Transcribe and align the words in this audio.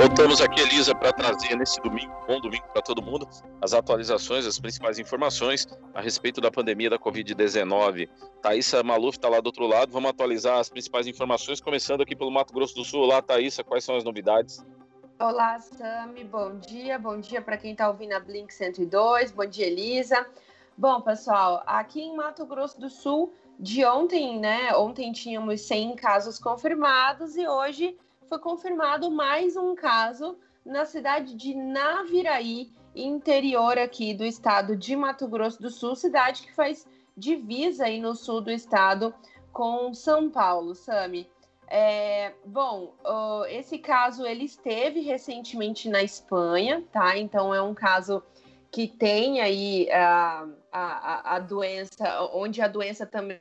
Voltamos 0.00 0.40
aqui, 0.40 0.62
Elisa, 0.62 0.94
para 0.94 1.12
trazer 1.12 1.54
nesse 1.56 1.78
domingo, 1.82 2.10
bom 2.26 2.40
domingo 2.40 2.64
para 2.72 2.80
todo 2.80 3.02
mundo, 3.02 3.28
as 3.60 3.74
atualizações, 3.74 4.46
as 4.46 4.58
principais 4.58 4.98
informações 4.98 5.68
a 5.92 6.00
respeito 6.00 6.40
da 6.40 6.50
pandemia 6.50 6.88
da 6.88 6.98
Covid-19. 6.98 8.08
Thaisa 8.40 8.82
Maluf 8.82 9.18
está 9.18 9.28
lá 9.28 9.40
do 9.40 9.48
outro 9.48 9.66
lado, 9.66 9.92
vamos 9.92 10.08
atualizar 10.08 10.58
as 10.58 10.70
principais 10.70 11.06
informações, 11.06 11.60
começando 11.60 12.00
aqui 12.00 12.16
pelo 12.16 12.30
Mato 12.30 12.50
Grosso 12.50 12.74
do 12.76 12.82
Sul. 12.82 13.02
Olá, 13.02 13.20
Thaisa, 13.20 13.62
quais 13.62 13.84
são 13.84 13.94
as 13.94 14.02
novidades? 14.02 14.64
Olá, 15.18 15.60
Sami, 15.60 16.24
bom 16.24 16.56
dia, 16.56 16.98
bom 16.98 17.20
dia 17.20 17.42
para 17.42 17.58
quem 17.58 17.72
está 17.72 17.86
ouvindo 17.86 18.14
a 18.14 18.20
Blink 18.20 18.54
102, 18.54 19.32
bom 19.32 19.44
dia, 19.44 19.66
Elisa. 19.66 20.26
Bom, 20.78 21.02
pessoal, 21.02 21.62
aqui 21.66 22.00
em 22.00 22.16
Mato 22.16 22.46
Grosso 22.46 22.80
do 22.80 22.88
Sul, 22.88 23.34
de 23.58 23.84
ontem, 23.84 24.40
né, 24.40 24.74
ontem 24.74 25.12
tínhamos 25.12 25.60
100 25.60 25.94
casos 25.96 26.38
confirmados 26.38 27.36
e 27.36 27.46
hoje 27.46 27.98
foi 28.30 28.38
confirmado 28.38 29.10
mais 29.10 29.56
um 29.56 29.74
caso 29.74 30.38
na 30.64 30.84
cidade 30.86 31.34
de 31.34 31.52
Naviraí, 31.52 32.70
interior 32.94 33.76
aqui 33.76 34.14
do 34.14 34.24
estado 34.24 34.76
de 34.76 34.94
Mato 34.94 35.26
Grosso 35.26 35.60
do 35.60 35.68
Sul, 35.68 35.96
cidade 35.96 36.42
que 36.42 36.54
faz 36.54 36.86
divisa 37.16 37.86
aí 37.86 38.00
no 38.00 38.14
sul 38.14 38.40
do 38.40 38.52
estado 38.52 39.12
com 39.52 39.92
São 39.92 40.30
Paulo, 40.30 40.76
Sami. 40.76 41.28
É, 41.66 42.32
bom, 42.44 42.94
uh, 43.04 43.44
esse 43.48 43.78
caso 43.78 44.24
ele 44.24 44.44
esteve 44.44 45.00
recentemente 45.00 45.88
na 45.88 46.00
Espanha, 46.00 46.84
tá? 46.92 47.18
Então 47.18 47.52
é 47.52 47.60
um 47.60 47.74
caso 47.74 48.22
que 48.70 48.86
tem 48.86 49.40
aí 49.40 49.90
a, 49.90 50.46
a, 50.70 51.34
a 51.34 51.38
doença, 51.40 52.30
onde 52.32 52.62
a 52.62 52.68
doença 52.68 53.04
também 53.04 53.40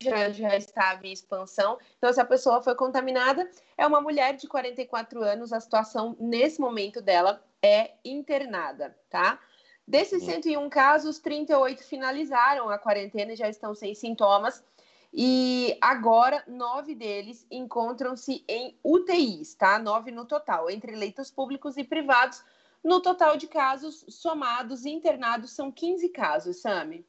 já, 0.00 0.30
já 0.30 0.56
estava 0.56 1.06
em 1.06 1.12
expansão. 1.12 1.78
Então, 1.96 2.10
essa 2.10 2.24
pessoa 2.24 2.62
foi 2.62 2.74
contaminada. 2.74 3.48
É 3.76 3.86
uma 3.86 4.00
mulher 4.00 4.36
de 4.36 4.46
44 4.46 5.22
anos, 5.22 5.52
a 5.52 5.60
situação 5.60 6.16
nesse 6.18 6.60
momento 6.60 7.00
dela 7.00 7.42
é 7.62 7.92
internada, 8.04 8.96
tá? 9.10 9.38
Desses 9.86 10.24
101 10.24 10.60
uhum. 10.60 10.68
casos, 10.68 11.18
38 11.20 11.84
finalizaram 11.84 12.68
a 12.68 12.78
quarentena 12.78 13.32
e 13.32 13.36
já 13.36 13.48
estão 13.48 13.74
sem 13.74 13.94
sintomas. 13.94 14.62
E 15.12 15.78
agora, 15.80 16.42
nove 16.46 16.94
deles 16.94 17.46
encontram-se 17.50 18.44
em 18.48 18.78
UTIs, 18.82 19.54
tá? 19.54 19.78
Nove 19.78 20.10
no 20.10 20.24
total, 20.24 20.68
entre 20.68 20.94
leitos 20.94 21.30
públicos 21.30 21.76
e 21.76 21.84
privados. 21.84 22.42
No 22.82 23.00
total 23.00 23.36
de 23.36 23.46
casos 23.46 24.04
somados 24.08 24.84
e 24.84 24.90
internados, 24.90 25.52
são 25.52 25.70
15 25.70 26.08
casos, 26.10 26.60
Sami. 26.60 27.06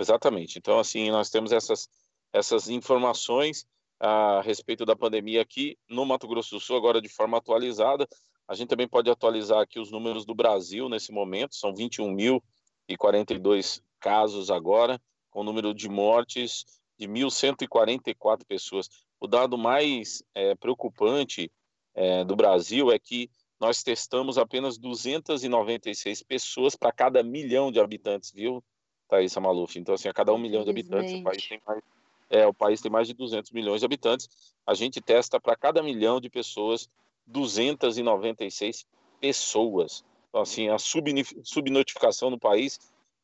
Exatamente. 0.00 0.58
Então, 0.58 0.78
assim, 0.78 1.10
nós 1.10 1.28
temos 1.28 1.52
essas, 1.52 1.86
essas 2.32 2.70
informações 2.70 3.66
a 4.00 4.40
respeito 4.40 4.86
da 4.86 4.96
pandemia 4.96 5.42
aqui 5.42 5.76
no 5.86 6.06
Mato 6.06 6.26
Grosso 6.26 6.54
do 6.54 6.60
Sul, 6.60 6.74
agora 6.74 7.02
de 7.02 7.08
forma 7.10 7.36
atualizada. 7.36 8.08
A 8.48 8.54
gente 8.54 8.70
também 8.70 8.88
pode 8.88 9.10
atualizar 9.10 9.60
aqui 9.60 9.78
os 9.78 9.90
números 9.90 10.24
do 10.24 10.34
Brasil 10.34 10.88
nesse 10.88 11.12
momento, 11.12 11.54
são 11.54 11.74
21.042 11.74 13.82
casos 14.00 14.50
agora, 14.50 14.98
com 15.30 15.42
o 15.42 15.44
número 15.44 15.74
de 15.74 15.86
mortes 15.86 16.64
de 16.98 17.06
1.144 17.06 18.46
pessoas. 18.48 18.88
O 19.20 19.26
dado 19.26 19.58
mais 19.58 20.22
é, 20.34 20.54
preocupante 20.54 21.52
é, 21.94 22.24
do 22.24 22.34
Brasil 22.34 22.90
é 22.90 22.98
que 22.98 23.30
nós 23.60 23.82
testamos 23.82 24.38
apenas 24.38 24.78
296 24.78 26.22
pessoas 26.22 26.74
para 26.74 26.90
cada 26.90 27.22
milhão 27.22 27.70
de 27.70 27.78
habitantes, 27.78 28.32
viu? 28.32 28.64
Thaisa 29.10 29.40
Maluf. 29.40 29.76
Então, 29.76 29.94
assim, 29.94 30.08
a 30.08 30.14
cada 30.14 30.32
um 30.32 30.38
milhão 30.38 30.62
de 30.62 30.70
habitantes, 30.70 31.12
o 31.12 31.22
país 31.22 31.48
tem 31.48 31.60
mais, 31.66 31.82
é, 32.30 32.46
o 32.46 32.54
país 32.54 32.80
tem 32.80 32.90
mais 32.90 33.08
de 33.08 33.14
200 33.14 33.50
milhões 33.50 33.80
de 33.80 33.84
habitantes. 33.84 34.28
A 34.64 34.72
gente 34.72 35.00
testa 35.00 35.40
para 35.40 35.56
cada 35.56 35.82
milhão 35.82 36.20
de 36.20 36.30
pessoas 36.30 36.88
296 37.26 38.86
pessoas. 39.20 40.04
Então, 40.28 40.40
assim, 40.40 40.68
a 40.68 40.76
subnotificação 40.78 42.30
no 42.30 42.38
país 42.38 42.78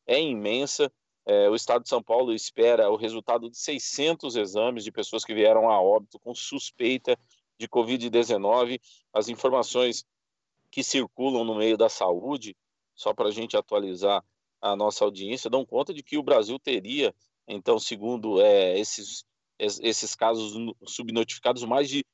é 0.05 0.21
imensa. 0.21 0.91
É, 1.25 1.49
o 1.49 1.55
Estado 1.55 1.83
de 1.83 1.89
São 1.89 2.03
Paulo 2.03 2.33
espera 2.33 2.89
o 2.89 2.97
resultado 2.97 3.49
de 3.49 3.57
600 3.57 4.35
exames 4.35 4.83
de 4.83 4.91
pessoas 4.91 5.23
que 5.23 5.33
vieram 5.33 5.69
a 5.69 5.81
óbito 5.81 6.19
com 6.19 6.35
suspeita 6.35 7.17
de 7.57 7.67
Covid-19. 7.67 8.79
As 9.13 9.29
informações 9.29 10.05
que 10.69 10.83
circulam 10.83 11.45
no 11.45 11.55
meio 11.55 11.77
da 11.77 11.89
saúde, 11.89 12.55
só 12.93 13.13
para 13.13 13.29
a 13.29 13.31
gente 13.31 13.55
atualizar 13.55 14.23
a 14.61 14.75
nossa 14.75 15.03
audiência 15.03 15.49
dão 15.49 15.65
conta 15.65 15.93
de 15.93 16.03
que 16.03 16.17
o 16.17 16.23
Brasil 16.23 16.57
teria, 16.59 17.13
então, 17.47 17.79
segundo 17.79 18.41
é, 18.41 18.77
esses, 18.77 19.23
esses 19.57 20.15
casos 20.15 20.53
subnotificados, 20.85 21.63
mais 21.63 21.89
de 21.89 22.05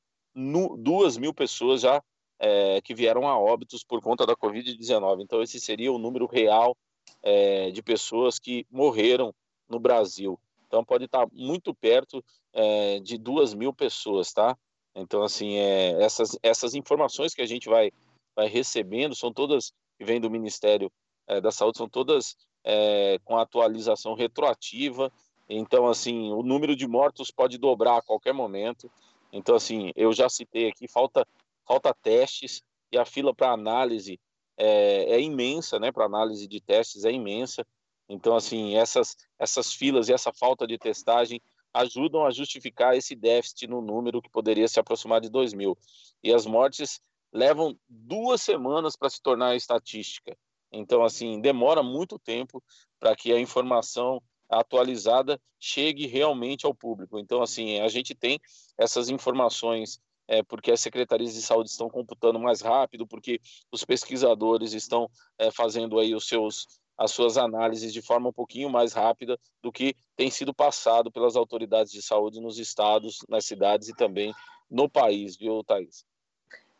duas 0.78 1.16
mil 1.16 1.32
pessoas 1.32 1.80
já 1.80 2.02
é, 2.38 2.80
que 2.82 2.94
vieram 2.94 3.26
a 3.26 3.38
óbitos 3.38 3.82
por 3.84 4.00
conta 4.00 4.26
da 4.26 4.36
Covid-19. 4.36 5.22
Então, 5.22 5.42
esse 5.42 5.60
seria 5.60 5.92
o 5.92 5.98
número 5.98 6.26
real 6.26 6.76
é, 7.22 7.70
de 7.70 7.82
pessoas 7.82 8.38
que 8.38 8.66
morreram 8.70 9.34
no 9.68 9.78
Brasil. 9.78 10.38
Então, 10.66 10.84
pode 10.84 11.04
estar 11.04 11.26
muito 11.32 11.74
perto 11.74 12.24
é, 12.52 13.00
de 13.00 13.16
duas 13.16 13.54
mil 13.54 13.72
pessoas, 13.72 14.32
tá? 14.32 14.56
Então, 14.94 15.22
assim, 15.22 15.56
é, 15.56 16.02
essas, 16.02 16.38
essas 16.42 16.74
informações 16.74 17.34
que 17.34 17.42
a 17.42 17.46
gente 17.46 17.68
vai, 17.68 17.90
vai 18.34 18.48
recebendo 18.48 19.14
são 19.14 19.32
todas 19.32 19.72
que 19.98 20.04
vêm 20.04 20.20
do 20.20 20.30
Ministério 20.30 20.90
é, 21.26 21.40
da 21.40 21.50
saúde 21.50 21.78
são 21.78 21.88
todas 21.88 22.36
é, 22.62 23.18
com 23.24 23.36
atualização 23.36 24.14
retroativa. 24.14 25.12
Então, 25.48 25.86
assim, 25.86 26.32
o 26.32 26.42
número 26.42 26.74
de 26.74 26.86
mortos 26.86 27.30
pode 27.30 27.58
dobrar 27.58 27.98
a 27.98 28.02
qualquer 28.02 28.32
momento. 28.32 28.90
Então, 29.32 29.54
assim, 29.54 29.92
eu 29.94 30.12
já 30.12 30.28
citei 30.28 30.68
aqui, 30.68 30.88
falta, 30.88 31.26
falta 31.66 31.94
testes 31.94 32.62
e 32.90 32.98
a 32.98 33.04
fila 33.04 33.34
para 33.34 33.52
análise 33.52 34.18
é, 34.56 35.16
é, 35.16 35.20
imensa, 35.20 35.78
né? 35.78 35.90
Para 35.92 36.04
análise 36.04 36.46
de 36.46 36.60
testes 36.60 37.04
é 37.04 37.12
imensa. 37.12 37.66
Então, 38.08 38.36
assim, 38.36 38.76
essas, 38.76 39.16
essas 39.38 39.72
filas 39.72 40.08
e 40.08 40.12
essa 40.12 40.32
falta 40.32 40.66
de 40.66 40.78
testagem 40.78 41.40
ajudam 41.72 42.24
a 42.24 42.30
justificar 42.30 42.96
esse 42.96 43.16
déficit 43.16 43.66
no 43.66 43.80
número 43.80 44.22
que 44.22 44.30
poderia 44.30 44.68
se 44.68 44.78
aproximar 44.78 45.20
de 45.20 45.28
2 45.28 45.52
mil. 45.52 45.76
E 46.22 46.32
as 46.32 46.46
mortes 46.46 47.00
levam 47.32 47.76
duas 47.88 48.40
semanas 48.40 48.94
para 48.94 49.10
se 49.10 49.20
tornar 49.20 49.56
estatística. 49.56 50.36
Então, 50.78 51.04
assim, 51.04 51.40
demora 51.40 51.82
muito 51.82 52.18
tempo 52.18 52.62
para 52.98 53.14
que 53.14 53.32
a 53.32 53.40
informação 53.40 54.22
atualizada 54.48 55.40
chegue 55.58 56.06
realmente 56.06 56.66
ao 56.66 56.74
público. 56.74 57.18
Então, 57.18 57.42
assim, 57.42 57.80
a 57.80 57.88
gente 57.88 58.14
tem 58.14 58.38
essas 58.78 59.08
informações 59.08 60.00
é, 60.26 60.42
porque 60.42 60.72
as 60.72 60.80
secretarias 60.80 61.34
de 61.34 61.42
saúde 61.42 61.70
estão 61.70 61.88
computando 61.88 62.38
mais 62.38 62.60
rápido, 62.60 63.06
porque 63.06 63.40
os 63.70 63.84
pesquisadores 63.84 64.72
estão 64.72 65.08
é, 65.38 65.50
fazendo 65.50 65.98
aí 65.98 66.14
os 66.14 66.26
seus 66.26 66.66
as 66.96 67.10
suas 67.10 67.36
análises 67.36 67.92
de 67.92 68.00
forma 68.00 68.28
um 68.28 68.32
pouquinho 68.32 68.70
mais 68.70 68.92
rápida 68.92 69.36
do 69.60 69.72
que 69.72 69.96
tem 70.14 70.30
sido 70.30 70.54
passado 70.54 71.10
pelas 71.10 71.34
autoridades 71.34 71.92
de 71.92 72.00
saúde 72.00 72.40
nos 72.40 72.56
estados, 72.56 73.18
nas 73.28 73.44
cidades 73.44 73.88
e 73.88 73.96
também 73.96 74.32
no 74.70 74.88
país, 74.88 75.36
viu, 75.36 75.64
Thaís? 75.64 76.04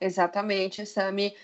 Exatamente, 0.04 0.84
Sami. 0.84 1.34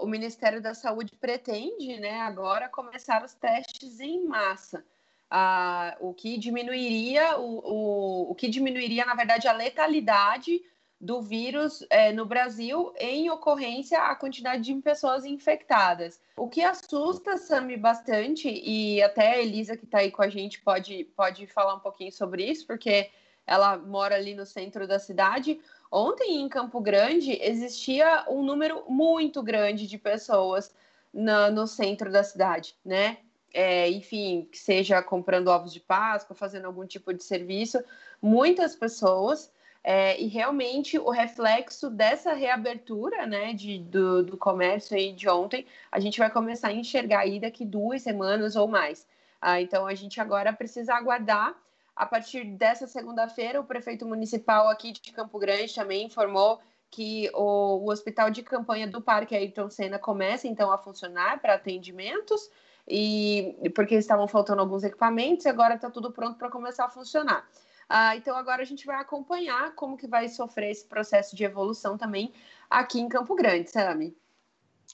O 0.00 0.06
Ministério 0.06 0.60
da 0.60 0.74
Saúde 0.74 1.12
pretende, 1.18 1.98
né, 1.98 2.20
agora 2.20 2.68
começar 2.68 3.24
os 3.24 3.32
testes 3.32 4.00
em 4.00 4.26
massa. 4.26 4.84
Ah, 5.30 5.96
o 5.98 6.12
que 6.12 6.36
diminuiria 6.36 7.38
o, 7.38 7.62
o, 7.64 8.30
o 8.30 8.34
que 8.34 8.50
diminuiria, 8.50 9.06
na 9.06 9.14
verdade, 9.14 9.48
a 9.48 9.52
letalidade 9.52 10.60
do 11.00 11.22
vírus 11.22 11.86
é, 11.88 12.12
no 12.12 12.26
Brasil 12.26 12.92
em 12.98 13.30
ocorrência 13.30 13.98
a 13.98 14.14
quantidade 14.14 14.62
de 14.62 14.74
pessoas 14.82 15.24
infectadas. 15.24 16.20
O 16.36 16.50
que 16.50 16.62
assusta, 16.62 17.38
Sami, 17.38 17.78
bastante, 17.78 18.46
e 18.46 19.02
até 19.02 19.36
a 19.36 19.38
Elisa, 19.38 19.74
que 19.74 19.86
está 19.86 20.00
aí 20.00 20.10
com 20.10 20.20
a 20.20 20.28
gente, 20.28 20.60
pode, 20.60 21.04
pode 21.16 21.46
falar 21.46 21.76
um 21.76 21.80
pouquinho 21.80 22.12
sobre 22.12 22.44
isso, 22.44 22.66
porque 22.66 23.10
ela 23.46 23.78
mora 23.78 24.16
ali 24.16 24.34
no 24.34 24.44
centro 24.44 24.86
da 24.86 24.98
cidade. 24.98 25.58
Ontem 25.92 26.40
em 26.40 26.48
Campo 26.48 26.80
Grande 26.80 27.38
existia 27.42 28.24
um 28.26 28.42
número 28.42 28.82
muito 28.88 29.42
grande 29.42 29.86
de 29.86 29.98
pessoas 29.98 30.74
na, 31.12 31.50
no 31.50 31.66
centro 31.66 32.10
da 32.10 32.24
cidade, 32.24 32.74
né? 32.82 33.18
É, 33.52 33.90
enfim, 33.90 34.48
que 34.50 34.58
seja 34.58 35.02
comprando 35.02 35.48
ovos 35.48 35.70
de 35.70 35.80
Páscoa, 35.80 36.34
fazendo 36.34 36.64
algum 36.64 36.86
tipo 36.86 37.12
de 37.12 37.22
serviço, 37.22 37.78
muitas 38.22 38.74
pessoas. 38.74 39.52
É, 39.84 40.18
e 40.18 40.28
realmente 40.28 40.98
o 40.98 41.10
reflexo 41.10 41.90
dessa 41.90 42.32
reabertura 42.32 43.26
né, 43.26 43.52
de, 43.52 43.78
do, 43.80 44.22
do 44.22 44.38
comércio 44.38 44.96
aí 44.96 45.12
de 45.12 45.28
ontem, 45.28 45.66
a 45.90 46.00
gente 46.00 46.18
vai 46.18 46.30
começar 46.30 46.68
a 46.68 46.72
enxergar 46.72 47.18
aí 47.20 47.38
daqui 47.38 47.66
duas 47.66 48.00
semanas 48.00 48.56
ou 48.56 48.66
mais. 48.66 49.06
Ah, 49.38 49.60
então 49.60 49.86
a 49.86 49.94
gente 49.94 50.20
agora 50.22 50.54
precisa 50.54 50.94
aguardar 50.94 51.54
a 51.94 52.06
partir 52.06 52.44
dessa 52.44 52.86
segunda-feira, 52.86 53.60
o 53.60 53.64
prefeito 53.64 54.06
municipal 54.06 54.68
aqui 54.68 54.92
de 54.92 55.12
Campo 55.12 55.38
Grande 55.38 55.74
também 55.74 56.06
informou 56.06 56.60
que 56.90 57.30
o, 57.34 57.84
o 57.84 57.90
hospital 57.90 58.30
de 58.30 58.42
campanha 58.42 58.86
do 58.86 59.00
Parque 59.00 59.34
Ayrton 59.34 59.70
Senna 59.70 59.98
começa 59.98 60.46
então 60.46 60.70
a 60.70 60.78
funcionar 60.78 61.40
para 61.40 61.54
atendimentos 61.54 62.50
e 62.86 63.56
porque 63.74 63.94
estavam 63.94 64.26
faltando 64.26 64.60
alguns 64.60 64.84
equipamentos, 64.84 65.46
agora 65.46 65.74
está 65.74 65.90
tudo 65.90 66.12
pronto 66.12 66.36
para 66.38 66.50
começar 66.50 66.84
a 66.84 66.90
funcionar. 66.90 67.48
Ah, 67.88 68.16
então 68.16 68.36
agora 68.36 68.62
a 68.62 68.64
gente 68.64 68.86
vai 68.86 68.96
acompanhar 68.96 69.74
como 69.74 69.96
que 69.96 70.06
vai 70.06 70.28
sofrer 70.28 70.70
esse 70.70 70.86
processo 70.86 71.36
de 71.36 71.44
evolução 71.44 71.96
também 71.96 72.32
aqui 72.68 73.00
em 73.00 73.08
Campo 73.08 73.34
Grande, 73.34 73.70
Sami. 73.70 74.16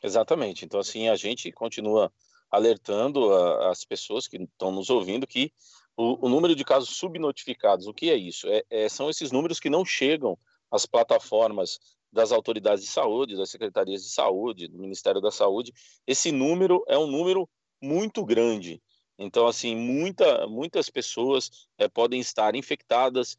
Exatamente. 0.02 0.64
Então, 0.64 0.80
assim, 0.80 1.08
a 1.08 1.16
gente 1.16 1.50
continua 1.52 2.12
alertando 2.50 3.32
a, 3.32 3.70
as 3.70 3.84
pessoas 3.84 4.26
que 4.26 4.36
estão 4.36 4.70
nos 4.70 4.90
ouvindo 4.90 5.26
que 5.26 5.52
o, 5.98 6.26
o, 6.26 6.28
número 6.28 6.54
de 6.54 6.64
casos 6.64 6.90
subnotificados, 6.90 7.88
o 7.88 7.92
que 7.92 8.08
é 8.08 8.14
isso? 8.14 8.46
É, 8.48 8.62
é, 8.70 8.88
são 8.88 9.10
esses 9.10 9.32
números 9.32 9.58
que 9.58 9.68
não 9.68 9.84
chegam 9.84 10.38
às 10.70 10.86
plataformas 10.86 11.80
das 12.12 12.30
autoridades 12.30 12.84
de 12.84 12.90
saúde, 12.90 13.36
das 13.36 13.50
secretarias 13.50 14.04
de 14.04 14.10
saúde, 14.10 14.68
do 14.68 14.78
Ministério 14.78 15.20
da 15.20 15.32
Saúde. 15.32 15.74
Esse 16.06 16.30
número 16.30 16.84
é 16.86 16.96
um 16.96 17.08
número 17.08 17.48
muito 17.82 18.24
grande. 18.24 18.80
Então, 19.18 19.48
assim, 19.48 19.74
muita, 19.74 20.46
muitas 20.46 20.88
pessoas 20.88 21.50
é, 21.76 21.88
podem 21.88 22.20
estar 22.20 22.54
infectadas 22.54 23.36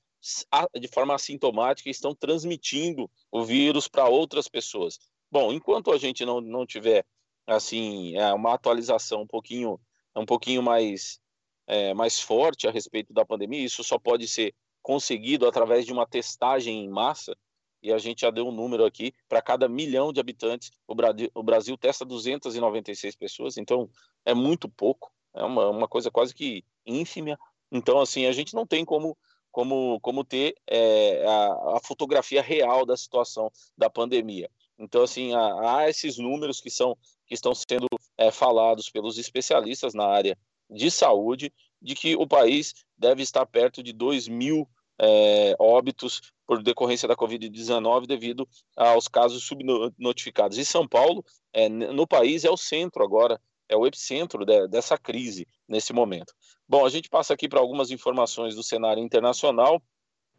de 0.77 0.87
forma 0.89 1.15
assintomática 1.15 1.87
e 1.87 1.91
estão 1.91 2.13
transmitindo 2.13 3.09
o 3.31 3.45
vírus 3.45 3.87
para 3.87 4.09
outras 4.09 4.49
pessoas. 4.49 4.99
Bom, 5.31 5.53
enquanto 5.53 5.93
a 5.93 5.97
gente 5.97 6.25
não, 6.25 6.41
não 6.41 6.65
tiver 6.65 7.05
assim 7.47 8.17
é, 8.17 8.33
uma 8.33 8.53
atualização 8.53 9.21
um 9.21 9.27
pouquinho 9.27 9.79
um 10.13 10.25
pouquinho 10.25 10.61
mais 10.61 11.21
é, 11.69 11.93
mais 11.93 12.19
forte 12.19 12.67
a 12.67 12.71
respeito 12.71 13.13
da 13.13 13.23
pandemia, 13.23 13.63
isso 13.63 13.83
só 13.83 13.99
pode 13.99 14.27
ser 14.27 14.55
conseguido 14.81 15.47
através 15.47 15.85
de 15.85 15.93
uma 15.93 16.05
testagem 16.05 16.83
em 16.83 16.89
massa. 16.89 17.37
E 17.81 17.93
a 17.93 17.97
gente 17.97 18.21
já 18.21 18.31
deu 18.31 18.47
um 18.47 18.51
número 18.51 18.83
aqui 18.83 19.13
para 19.29 19.41
cada 19.41 19.69
milhão 19.69 20.11
de 20.11 20.19
habitantes, 20.19 20.71
o 20.85 20.95
Brasil, 20.95 21.29
o 21.33 21.43
Brasil 21.43 21.77
testa 21.77 22.03
296 22.03 23.15
pessoas, 23.15 23.55
então 23.55 23.89
é 24.25 24.33
muito 24.33 24.67
pouco, 24.67 25.11
é 25.33 25.43
uma, 25.43 25.69
uma 25.69 25.87
coisa 25.87 26.11
quase 26.11 26.33
que 26.33 26.65
ínfima. 26.85 27.39
Então, 27.71 28.01
assim, 28.01 28.25
a 28.25 28.31
gente 28.31 28.53
não 28.53 28.65
tem 28.65 28.83
como 28.83 29.15
como, 29.51 29.99
como 30.01 30.23
ter 30.23 30.55
é, 30.67 31.25
a, 31.25 31.77
a, 31.77 31.79
fotografia 31.83 32.41
real 32.41 32.85
da 32.85 32.95
situação 32.95 33.51
da 33.75 33.89
pandemia. 33.89 34.49
Então, 34.77 35.01
assim, 35.01 35.33
há, 35.33 35.77
há 35.77 35.89
esses 35.89 36.17
números 36.17 36.61
que, 36.61 36.69
são, 36.69 36.95
que 37.25 37.33
estão 37.33 37.53
sendo 37.55 37.87
é, 38.15 38.29
falados 38.29 38.89
pelos 38.91 39.17
especialistas 39.17 39.93
na 39.95 40.05
área 40.05 40.37
de 40.69 40.91
saúde, 40.91 41.51
de 41.81 41.95
que 41.95 42.15
o 42.15 42.27
país 42.27 42.73
deve 42.97 43.23
estar 43.23 43.45
perto 43.45 43.81
de 43.81 43.93
2 43.93 44.27
mil 44.27 44.67
é, 44.99 45.55
óbitos 45.57 46.21
por 46.45 46.61
decorrência 46.61 47.07
da 47.07 47.15
Covid-19 47.15 48.05
devido 48.05 48.47
aos 48.75 49.07
casos 49.07 49.43
subnotificados. 49.43 50.57
E 50.57 50.65
São 50.65 50.87
Paulo, 50.87 51.23
é, 51.53 51.69
no 51.69 52.05
país, 52.05 52.43
é 52.43 52.49
o 52.49 52.57
centro 52.57 53.03
agora, 53.03 53.39
é 53.69 53.77
o 53.77 53.87
epicentro 53.87 54.45
de, 54.45 54.67
dessa 54.67 54.97
crise 54.97 55.47
nesse 55.67 55.93
momento. 55.93 56.33
Bom, 56.67 56.85
a 56.85 56.89
gente 56.89 57.07
passa 57.07 57.33
aqui 57.33 57.47
para 57.47 57.59
algumas 57.59 57.91
informações 57.91 58.55
do 58.55 58.63
cenário 58.63 59.01
internacional. 59.01 59.81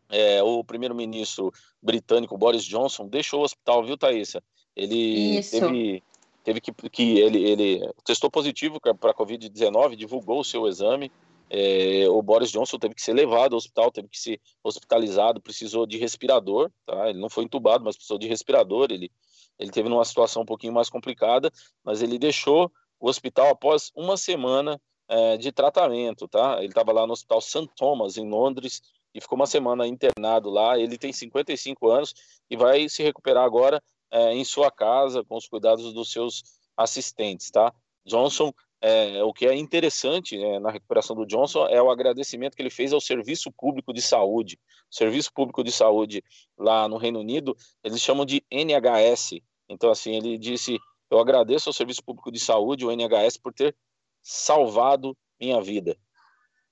É, 0.08 0.42
o 0.42 0.64
primeiro-ministro 0.64 1.52
britânico 1.80 2.36
Boris 2.36 2.64
Johnson 2.64 3.08
deixou 3.08 3.40
o 3.40 3.44
hospital, 3.44 3.84
viu, 3.84 3.96
Thaisa? 3.96 4.42
Ele 4.74 5.38
Isso. 5.38 5.52
teve, 5.52 6.02
teve 6.42 6.60
que, 6.60 6.72
que 6.90 7.18
ele, 7.18 7.42
ele 7.42 7.92
testou 8.04 8.30
positivo 8.30 8.80
para 8.80 9.10
a 9.10 9.14
Covid-19, 9.14 9.96
divulgou 9.96 10.40
o 10.40 10.44
seu 10.44 10.66
exame. 10.66 11.10
É, 11.48 12.08
o 12.08 12.22
Boris 12.22 12.50
Johnson 12.50 12.78
teve 12.78 12.94
que 12.94 13.02
ser 13.02 13.12
levado 13.12 13.54
ao 13.54 13.58
hospital, 13.58 13.90
teve 13.90 14.08
que 14.08 14.18
ser 14.18 14.40
hospitalizado, 14.62 15.40
precisou 15.40 15.84
de 15.84 15.98
respirador, 15.98 16.70
tá? 16.86 17.10
Ele 17.10 17.18
não 17.18 17.28
foi 17.28 17.44
entubado, 17.44 17.84
mas 17.84 17.96
precisou 17.96 18.18
de 18.18 18.28
respirador. 18.28 18.88
Ele, 18.90 19.10
ele 19.58 19.70
teve 19.70 19.88
numa 19.88 20.04
situação 20.04 20.42
um 20.42 20.46
pouquinho 20.46 20.72
mais 20.72 20.88
complicada, 20.88 21.50
mas 21.84 22.02
ele 22.02 22.18
deixou 22.18 22.70
o 23.00 23.08
hospital 23.08 23.48
após 23.48 23.90
uma 23.96 24.16
semana 24.16 24.80
é, 25.08 25.36
de 25.36 25.50
tratamento, 25.50 26.28
tá? 26.28 26.58
Ele 26.58 26.68
estava 26.68 26.92
lá 26.92 27.06
no 27.06 27.12
Hospital 27.12 27.40
St. 27.40 27.68
Thomas, 27.76 28.16
em 28.16 28.28
Londres, 28.28 28.80
e 29.12 29.20
ficou 29.20 29.36
uma 29.36 29.46
semana 29.46 29.86
internado 29.88 30.48
lá. 30.50 30.78
Ele 30.78 30.96
tem 30.96 31.12
55 31.12 31.90
anos 31.90 32.14
e 32.48 32.56
vai 32.56 32.88
se 32.88 33.02
recuperar 33.02 33.44
agora 33.44 33.82
é, 34.10 34.34
em 34.34 34.44
sua 34.44 34.70
casa, 34.70 35.24
com 35.24 35.36
os 35.36 35.48
cuidados 35.48 35.92
dos 35.92 36.10
seus 36.12 36.42
assistentes, 36.76 37.50
tá? 37.50 37.72
Johnson, 38.04 38.52
é, 38.82 39.22
o 39.22 39.32
que 39.32 39.46
é 39.46 39.54
interessante 39.54 40.42
é, 40.42 40.58
na 40.58 40.70
recuperação 40.70 41.14
do 41.14 41.26
Johnson 41.26 41.66
é 41.66 41.82
o 41.82 41.90
agradecimento 41.90 42.56
que 42.56 42.62
ele 42.62 42.70
fez 42.70 42.92
ao 42.92 43.00
Serviço 43.00 43.52
Público 43.52 43.92
de 43.92 44.00
Saúde. 44.00 44.58
O 44.90 44.94
Serviço 44.94 45.32
Público 45.32 45.62
de 45.62 45.70
Saúde 45.70 46.24
lá 46.56 46.88
no 46.88 46.96
Reino 46.96 47.20
Unido, 47.20 47.54
eles 47.84 48.00
chamam 48.00 48.24
de 48.24 48.42
NHS. 48.50 49.40
Então, 49.68 49.90
assim, 49.90 50.16
ele 50.16 50.38
disse: 50.38 50.78
Eu 51.10 51.18
agradeço 51.18 51.68
ao 51.68 51.74
Serviço 51.74 52.02
Público 52.02 52.32
de 52.32 52.40
Saúde, 52.40 52.86
o 52.86 52.90
NHS, 52.90 53.36
por 53.36 53.52
ter 53.52 53.76
salvado 54.22 55.16
minha 55.38 55.60
vida. 55.60 55.96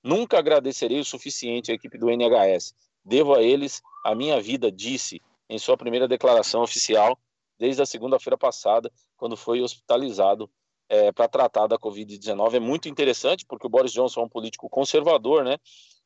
Nunca 0.02 0.38
agradecerei 0.38 1.00
o 1.00 1.04
suficiente 1.04 1.70
à 1.70 1.74
equipe 1.74 1.98
do 1.98 2.10
NHS. 2.10 2.74
Devo 3.04 3.34
a 3.34 3.42
eles 3.42 3.82
a 4.04 4.14
minha 4.14 4.40
vida, 4.40 4.72
disse 4.72 5.20
em 5.48 5.58
sua 5.58 5.76
primeira 5.76 6.08
declaração 6.08 6.62
oficial 6.62 7.18
desde 7.58 7.82
a 7.82 7.86
segunda-feira 7.86 8.36
passada, 8.36 8.90
quando 9.16 9.36
foi 9.36 9.60
hospitalizado 9.60 10.50
é, 10.88 11.12
para 11.12 11.28
tratar 11.28 11.66
da 11.66 11.78
Covid-19. 11.78 12.54
É 12.54 12.60
muito 12.60 12.88
interessante, 12.88 13.44
porque 13.46 13.66
o 13.66 13.70
Boris 13.70 13.92
Johnson 13.92 14.20
é 14.20 14.24
um 14.24 14.28
político 14.28 14.68
conservador, 14.68 15.44
né? 15.44 15.58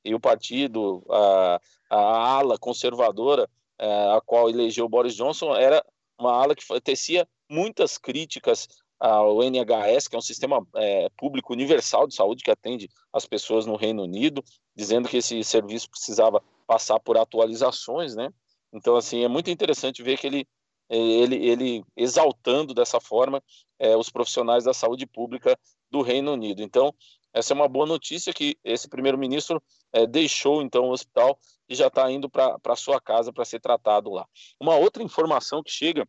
E 0.05 0.15
o 0.15 0.21
partido, 0.21 1.05
a, 1.09 1.61
a 1.89 2.37
ala 2.39 2.59
conservadora, 2.59 3.49
é, 3.79 3.87
a 3.87 4.21
qual 4.25 4.51
elegeu 4.51 4.85
o 4.85 4.89
Boris 4.89 5.15
Johnson, 5.15 5.55
era 5.55 5.85
uma 6.19 6.33
ala 6.33 6.55
que 6.55 6.65
tecia 6.81 7.29
muitas 7.49 7.99
críticas 7.99 8.69
ao 8.99 9.43
NHS, 9.43 10.07
que 10.07 10.15
é 10.15 10.19
um 10.19 10.23
sistema 10.23 10.65
é, 10.77 11.09
público 11.17 11.53
universal 11.53 12.07
de 12.07 12.15
saúde 12.15 12.45
que 12.45 12.51
atende 12.51 12.89
as 13.13 13.27
pessoas 13.27 13.67
no 13.67 13.75
Reino 13.75 14.05
Unido, 14.05 14.43
dizendo 14.77 15.09
que 15.09 15.17
esse 15.17 15.43
serviço 15.43 15.91
precisava 15.91 16.41
passar 16.67 17.01
por 17.01 17.19
atualizações, 17.19 18.15
né? 18.15 18.33
Então, 18.73 18.97
assim, 18.97 19.25
é 19.25 19.29
muito 19.29 19.51
interessante 19.51 20.03
ver 20.03 20.17
que 20.17 20.27
ele, 20.27 20.47
ele, 20.97 21.37
ele 21.37 21.85
exaltando 21.97 22.75
dessa 22.75 23.00
forma 23.00 23.43
é, 23.79 23.97
os 23.97 24.11
profissionais 24.11 24.65
da 24.65 24.75
saúde 24.75 25.06
pública 25.06 25.59
do 25.91 26.03
Reino 26.03 26.33
Unido. 26.33 26.62
Então, 26.62 26.94
essa 27.33 27.53
é 27.53 27.56
uma 27.56 27.69
boa 27.69 27.87
notícia 27.87 28.33
que 28.33 28.56
esse 28.62 28.89
primeiro-ministro 28.89 29.62
é, 29.93 30.06
deixou, 30.06 30.62
então, 30.62 30.85
o 30.85 30.93
hospital 30.93 31.39
e 31.69 31.75
já 31.75 31.87
está 31.87 32.11
indo 32.11 32.29
para 32.29 32.59
a 32.65 32.77
sua 32.77 33.00
casa 33.00 33.33
para 33.33 33.44
ser 33.44 33.61
tratado 33.61 34.11
lá. 34.11 34.27
Uma 34.61 34.77
outra 34.77 35.03
informação 35.03 35.62
que 35.62 35.71
chega, 35.71 36.06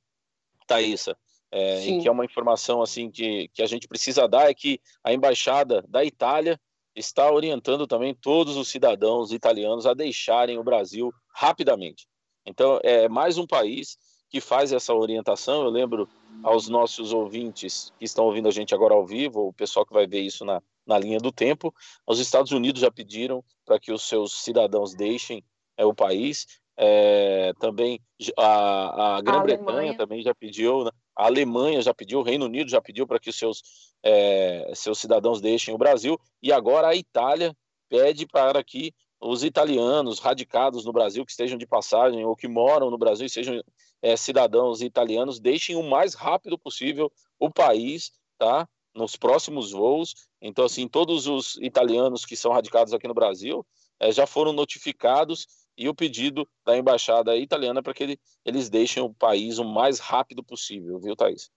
Thaisa, 0.67 1.17
é, 1.51 1.85
e 1.85 2.01
que 2.01 2.07
é 2.07 2.11
uma 2.11 2.25
informação 2.25 2.81
assim 2.81 3.11
que, 3.11 3.47
que 3.53 3.61
a 3.61 3.67
gente 3.67 3.87
precisa 3.87 4.27
dar 4.27 4.49
é 4.49 4.53
que 4.53 4.81
a 5.03 5.13
embaixada 5.13 5.83
da 5.87 6.03
Itália 6.03 6.59
está 6.95 7.31
orientando 7.31 7.87
também 7.87 8.13
todos 8.13 8.57
os 8.57 8.67
cidadãos 8.67 9.31
italianos 9.31 9.85
a 9.85 9.93
deixarem 9.93 10.57
o 10.57 10.63
Brasil 10.63 11.13
rapidamente. 11.33 12.07
Então 12.45 12.79
é 12.83 13.07
mais 13.07 13.37
um 13.37 13.47
país 13.47 13.97
que 14.33 14.41
faz 14.41 14.73
essa 14.73 14.95
orientação. 14.95 15.61
Eu 15.61 15.69
lembro 15.69 16.09
aos 16.41 16.67
nossos 16.67 17.13
ouvintes 17.13 17.93
que 17.99 18.05
estão 18.05 18.25
ouvindo 18.25 18.47
a 18.47 18.51
gente 18.51 18.73
agora 18.73 18.95
ao 18.95 19.05
vivo, 19.05 19.47
o 19.47 19.53
pessoal 19.53 19.85
que 19.85 19.93
vai 19.93 20.07
ver 20.07 20.21
isso 20.21 20.43
na, 20.43 20.59
na 20.87 20.97
linha 20.97 21.19
do 21.19 21.31
tempo, 21.31 21.71
os 22.07 22.19
Estados 22.19 22.51
Unidos 22.51 22.81
já 22.81 22.89
pediram 22.89 23.43
para 23.63 23.79
que 23.79 23.91
os 23.91 24.01
seus 24.01 24.43
cidadãos 24.43 24.95
deixem 24.95 25.43
é, 25.77 25.85
o 25.85 25.93
país. 25.93 26.47
É, 26.75 27.53
também 27.59 28.01
a, 28.35 29.17
a 29.17 29.21
Grã-Bretanha 29.21 29.95
também 29.95 30.23
já 30.23 30.33
pediu, 30.33 30.85
né? 30.85 30.89
a 31.15 31.27
Alemanha 31.27 31.79
já 31.83 31.93
pediu, 31.93 32.19
o 32.19 32.23
Reino 32.23 32.45
Unido 32.45 32.71
já 32.71 32.81
pediu 32.81 33.05
para 33.05 33.19
que 33.19 33.29
os 33.29 33.37
seus, 33.37 33.61
é, 34.01 34.71
seus 34.73 34.97
cidadãos 34.97 35.39
deixem 35.39 35.75
o 35.75 35.77
Brasil, 35.77 36.19
e 36.41 36.51
agora 36.51 36.87
a 36.87 36.95
Itália 36.95 37.55
pede 37.87 38.25
para 38.25 38.63
que 38.63 38.91
os 39.23 39.43
italianos 39.43 40.19
radicados 40.19 40.83
no 40.85 40.91
Brasil, 40.91 41.25
que 41.25 41.31
estejam 41.31 41.57
de 41.57 41.65
passagem 41.65 42.25
ou 42.25 42.35
que 42.35 42.47
moram 42.47 42.89
no 42.89 42.97
Brasil 42.97 43.25
e 43.25 43.29
sejam 43.29 43.63
é, 44.01 44.17
cidadãos 44.17 44.81
italianos, 44.81 45.39
deixem 45.39 45.75
o 45.75 45.83
mais 45.83 46.13
rápido 46.13 46.57
possível 46.57 47.11
o 47.39 47.49
país, 47.49 48.11
tá? 48.37 48.67
Nos 48.93 49.15
próximos 49.15 49.71
voos. 49.71 50.13
Então, 50.41 50.65
assim, 50.65 50.87
todos 50.87 51.25
os 51.25 51.55
italianos 51.61 52.25
que 52.25 52.35
são 52.35 52.51
radicados 52.51 52.93
aqui 52.93 53.07
no 53.07 53.13
Brasil 53.13 53.65
é, 53.99 54.11
já 54.11 54.27
foram 54.27 54.51
notificados 54.51 55.47
e 55.77 55.87
o 55.87 55.95
pedido 55.95 56.47
da 56.65 56.77
embaixada 56.77 57.35
italiana 57.37 57.81
para 57.81 57.93
que 57.93 58.03
ele, 58.03 58.19
eles 58.45 58.69
deixem 58.69 59.01
o 59.01 59.13
país 59.13 59.57
o 59.57 59.63
mais 59.63 59.99
rápido 59.99 60.43
possível, 60.43 60.99
viu, 60.99 61.15
Thaís? 61.15 61.49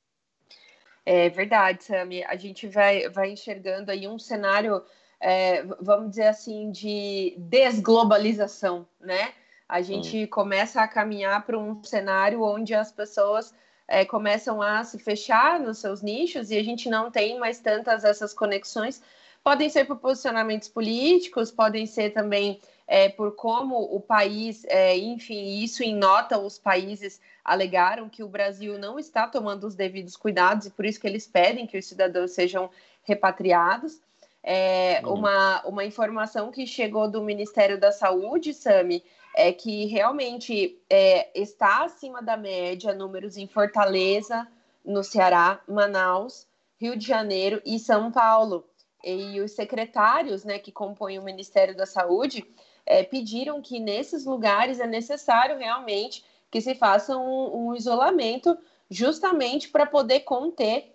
É 1.04 1.28
verdade, 1.28 1.84
Sami. 1.84 2.24
A 2.24 2.36
gente 2.36 2.66
vai, 2.66 3.08
vai 3.10 3.30
enxergando 3.30 3.90
aí 3.90 4.08
um 4.08 4.18
cenário, 4.18 4.82
é, 5.20 5.62
vamos 5.80 6.10
dizer 6.10 6.28
assim, 6.28 6.70
de 6.70 7.34
desglobalização, 7.38 8.86
né? 9.00 9.32
A 9.68 9.82
gente 9.82 10.24
hum. 10.24 10.26
começa 10.28 10.80
a 10.80 10.88
caminhar 10.88 11.44
para 11.44 11.58
um 11.58 11.82
cenário 11.82 12.42
onde 12.42 12.74
as 12.74 12.92
pessoas 12.92 13.52
é, 13.88 14.04
começam 14.04 14.62
a 14.62 14.84
se 14.84 14.98
fechar 14.98 15.58
nos 15.60 15.78
seus 15.78 16.02
nichos 16.02 16.50
e 16.50 16.58
a 16.58 16.62
gente 16.62 16.88
não 16.88 17.10
tem 17.10 17.38
mais 17.38 17.58
tantas 17.58 18.04
essas 18.04 18.32
conexões. 18.32 19.02
Podem 19.42 19.68
ser 19.68 19.84
por 19.84 19.96
posicionamentos 19.98 20.68
políticos, 20.68 21.50
podem 21.50 21.86
ser 21.86 22.10
também 22.10 22.60
é, 22.86 23.08
por 23.08 23.34
como 23.34 23.76
o 23.76 24.00
país, 24.00 24.64
é, 24.66 24.96
enfim, 24.96 25.62
isso 25.62 25.82
em 25.82 25.94
nota 25.94 26.38
os 26.38 26.58
países 26.58 27.20
alegaram 27.44 28.08
que 28.08 28.22
o 28.22 28.28
Brasil 28.28 28.78
não 28.78 28.98
está 28.98 29.26
tomando 29.26 29.66
os 29.66 29.74
devidos 29.74 30.16
cuidados 30.16 30.66
e 30.66 30.70
por 30.70 30.84
isso 30.84 31.00
que 31.00 31.06
eles 31.06 31.26
pedem 31.26 31.66
que 31.66 31.78
os 31.78 31.86
cidadãos 31.86 32.32
sejam 32.32 32.70
repatriados. 33.04 34.00
É, 34.48 35.02
uhum. 35.04 35.14
uma, 35.14 35.66
uma 35.66 35.84
informação 35.84 36.52
que 36.52 36.68
chegou 36.68 37.10
do 37.10 37.20
Ministério 37.20 37.80
da 37.80 37.90
Saúde, 37.90 38.54
Sami, 38.54 39.02
é 39.34 39.52
que 39.52 39.86
realmente 39.86 40.80
é, 40.88 41.28
está 41.34 41.82
acima 41.82 42.22
da 42.22 42.36
média 42.36 42.94
números 42.94 43.36
em 43.36 43.48
Fortaleza, 43.48 44.46
no 44.84 45.02
Ceará, 45.02 45.60
Manaus, 45.66 46.46
Rio 46.80 46.96
de 46.96 47.04
Janeiro 47.04 47.60
e 47.66 47.76
São 47.80 48.12
Paulo. 48.12 48.64
E 49.04 49.40
os 49.40 49.50
secretários 49.50 50.44
né, 50.44 50.60
que 50.60 50.70
compõem 50.70 51.18
o 51.18 51.24
Ministério 51.24 51.76
da 51.76 51.84
Saúde 51.84 52.44
é, 52.86 53.02
pediram 53.02 53.60
que 53.60 53.80
nesses 53.80 54.24
lugares 54.24 54.78
é 54.78 54.86
necessário 54.86 55.58
realmente 55.58 56.24
que 56.52 56.60
se 56.60 56.76
faça 56.76 57.16
um, 57.16 57.70
um 57.70 57.74
isolamento 57.74 58.56
justamente 58.88 59.68
para 59.70 59.86
poder 59.86 60.20
conter 60.20 60.94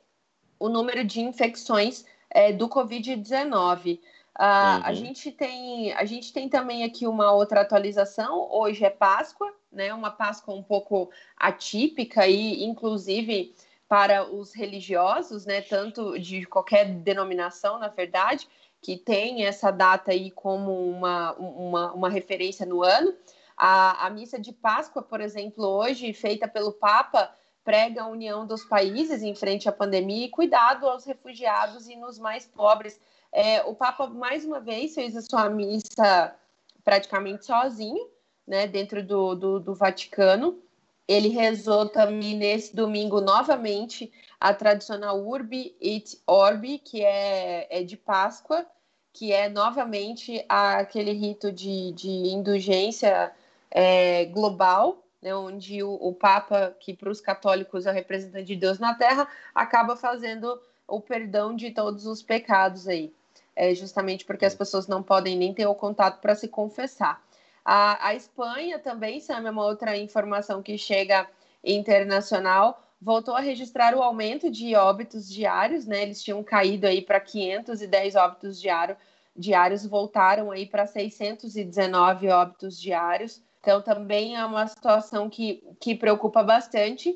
o 0.57 0.69
número 0.69 1.03
de 1.03 1.19
infecções 1.19 2.05
é, 2.31 2.51
do 2.51 2.67
Covid-19. 2.67 3.99
Uh, 4.39 4.43
uhum. 4.43 4.81
a, 4.85 4.93
gente 4.93 5.31
tem, 5.31 5.93
a 5.93 6.05
gente 6.05 6.31
tem 6.31 6.47
também 6.47 6.83
aqui 6.83 7.05
uma 7.05 7.31
outra 7.31 7.61
atualização. 7.61 8.47
Hoje 8.49 8.83
é 8.83 8.89
Páscoa, 8.89 9.53
né? 9.71 9.93
Uma 9.93 10.09
Páscoa 10.09 10.55
um 10.55 10.63
pouco 10.63 11.11
atípica 11.37 12.25
e, 12.25 12.63
inclusive, 12.63 13.53
para 13.87 14.25
os 14.25 14.53
religiosos, 14.53 15.45
né? 15.45 15.61
Tanto 15.61 16.17
de 16.17 16.45
qualquer 16.45 16.85
denominação, 16.85 17.77
na 17.77 17.89
verdade, 17.89 18.47
que 18.81 18.97
tem 18.97 19.45
essa 19.45 19.69
data 19.69 20.11
aí 20.11 20.31
como 20.31 20.71
uma, 20.89 21.33
uma, 21.33 21.91
uma 21.91 22.09
referência 22.09 22.65
no 22.65 22.81
ano. 22.81 23.13
A, 23.55 24.07
a 24.07 24.09
missa 24.09 24.39
de 24.39 24.53
Páscoa, 24.53 25.03
por 25.03 25.21
exemplo, 25.21 25.65
hoje, 25.67 26.13
feita 26.13 26.47
pelo 26.47 26.71
Papa, 26.71 27.31
prega 27.63 28.03
a 28.03 28.07
união 28.07 28.45
dos 28.45 28.63
países 28.63 29.21
em 29.21 29.35
frente 29.35 29.69
à 29.69 29.71
pandemia 29.71 30.25
e 30.25 30.29
cuidado 30.29 30.87
aos 30.87 31.05
refugiados 31.05 31.87
e 31.87 31.95
nos 31.95 32.17
mais 32.17 32.45
pobres. 32.45 32.99
É, 33.31 33.63
o 33.63 33.73
Papa, 33.73 34.07
mais 34.07 34.43
uma 34.43 34.59
vez, 34.59 34.93
fez 34.93 35.15
a 35.15 35.21
sua 35.21 35.49
missa 35.49 36.35
praticamente 36.83 37.45
sozinho, 37.45 38.09
né, 38.45 38.67
dentro 38.67 39.03
do, 39.03 39.35
do, 39.35 39.59
do 39.59 39.75
Vaticano. 39.75 40.59
Ele 41.07 41.29
rezou 41.29 41.87
também 41.87 42.35
nesse 42.35 42.75
domingo 42.75 43.21
novamente 43.21 44.11
a 44.39 44.53
tradicional 44.53 45.19
Urbi 45.19 45.75
et 45.79 46.19
Orbi, 46.25 46.79
que 46.79 47.03
é, 47.03 47.67
é 47.69 47.83
de 47.83 47.95
Páscoa, 47.95 48.65
que 49.13 49.31
é 49.31 49.49
novamente 49.49 50.43
aquele 50.47 51.11
rito 51.11 51.51
de, 51.51 51.91
de 51.91 52.09
indulgência 52.09 53.31
é, 53.69 54.25
global, 54.25 55.03
né, 55.21 55.35
onde 55.35 55.83
o, 55.83 55.93
o 55.93 56.13
Papa, 56.13 56.75
que 56.79 56.93
para 56.93 57.09
os 57.09 57.21
católicos 57.21 57.85
é 57.85 57.91
o 57.91 57.93
representante 57.93 58.45
de 58.45 58.55
Deus 58.55 58.79
na 58.79 58.93
Terra, 58.95 59.27
acaba 59.53 59.95
fazendo 59.95 60.59
o 60.87 60.99
perdão 60.99 61.55
de 61.55 61.71
todos 61.71 62.05
os 62.05 62.21
pecados 62.21 62.87
aí, 62.87 63.13
é, 63.55 63.73
justamente 63.75 64.25
porque 64.25 64.45
as 64.45 64.55
pessoas 64.55 64.87
não 64.87 65.03
podem 65.03 65.37
nem 65.37 65.53
ter 65.53 65.65
o 65.67 65.75
contato 65.75 66.19
para 66.19 66.35
se 66.35 66.47
confessar. 66.47 67.23
A, 67.63 68.07
a 68.07 68.15
Espanha 68.15 68.79
também, 68.79 69.19
Sam, 69.19 69.47
é 69.47 69.51
uma 69.51 69.63
outra 69.63 69.95
informação 69.95 70.63
que 70.63 70.77
chega 70.77 71.29
internacional, 71.63 72.81
voltou 72.99 73.35
a 73.35 73.39
registrar 73.39 73.95
o 73.95 74.01
aumento 74.01 74.49
de 74.49 74.75
óbitos 74.75 75.29
diários, 75.29 75.85
né? 75.85 76.01
Eles 76.03 76.23
tinham 76.23 76.43
caído 76.43 76.87
aí 76.87 77.01
para 77.01 77.19
510 77.19 78.15
óbitos 78.15 78.59
diário, 78.59 78.97
diários, 79.35 79.85
voltaram 79.85 80.51
aí 80.51 80.65
para 80.65 80.87
619 80.87 82.29
óbitos 82.29 82.79
diários. 82.79 83.41
Então, 83.61 83.81
também 83.81 84.35
é 84.35 84.43
uma 84.43 84.67
situação 84.67 85.29
que, 85.29 85.63
que 85.79 85.95
preocupa 85.95 86.43
bastante. 86.43 87.15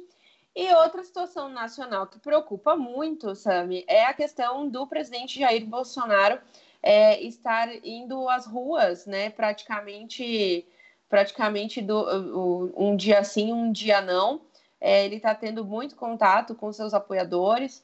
E 0.56 0.74
outra 0.76 1.04
situação 1.04 1.50
nacional 1.50 2.08
que 2.08 2.18
preocupa 2.18 2.78
muito, 2.78 3.36
Sami, 3.36 3.84
é 3.88 4.06
a 4.06 4.14
questão 4.14 4.70
do 4.70 4.88
presidente 4.88 5.40
Jair 5.40 5.66
Bolsonaro 5.66 6.40
é, 6.82 7.20
estar 7.24 7.68
indo 7.84 8.30
às 8.30 8.46
ruas, 8.46 9.06
né? 9.08 9.32
Praticamente, 9.32 10.66
praticamente 11.10 11.82
do, 11.82 12.72
um 12.78 12.96
dia 12.96 13.24
sim, 13.24 13.52
um 13.52 13.72
dia 13.72 14.00
não. 14.02 14.42
É, 14.80 15.04
ele 15.04 15.16
está 15.16 15.34
tendo 15.34 15.66
muito 15.66 15.96
contato 15.96 16.54
com 16.54 16.72
seus 16.72 16.94
apoiadores 16.94 17.84